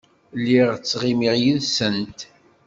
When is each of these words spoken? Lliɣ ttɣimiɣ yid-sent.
Lliɣ 0.39 0.69
ttɣimiɣ 0.75 1.33
yid-sent. 1.43 2.19